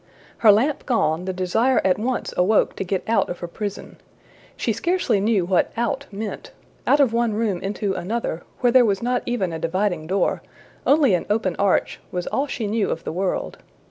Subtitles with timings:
[0.39, 3.97] Her lamp gone, the desire at once awoke to get out of her prison.
[4.57, 6.51] She scarcely knew what out meant;
[6.87, 10.41] out of one room into another, where there was not even a dividing door,
[10.87, 13.59] only an open arch, was all she knew of the world.